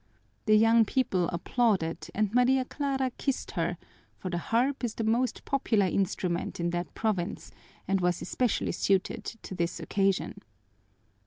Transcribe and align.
The 0.47 0.55
young 0.57 0.83
people 0.83 1.29
applauded 1.29 2.09
and 2.15 2.33
Maria 2.33 2.65
Clara 2.65 3.11
kissed 3.19 3.51
her, 3.51 3.77
for 4.17 4.31
the 4.31 4.39
harp 4.39 4.83
is 4.83 4.95
the 4.95 5.03
most 5.03 5.45
popular 5.45 5.85
instrument 5.85 6.59
in 6.59 6.71
that 6.71 6.91
province, 6.95 7.51
and 7.87 8.01
was 8.01 8.19
especially 8.19 8.71
suited 8.71 9.23
to 9.25 9.53
this 9.53 9.79
occasion. 9.79 10.41